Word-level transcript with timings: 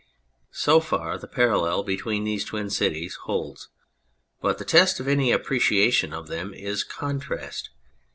So 0.55 0.79
far 0.79 1.19
the 1.19 1.27
parallel 1.27 1.83
between 1.83 2.23
these 2.23 2.43
twin 2.43 2.71
cities 2.71 3.17
holds; 3.27 3.67
but 4.41 4.57
the 4.57 4.65
test 4.65 4.99
of 4.99 5.07
any 5.07 5.31
appreciation 5.31 6.11
of 6.11 6.25
them 6.27 6.55
is 6.55 6.83
contrast. 6.83 7.69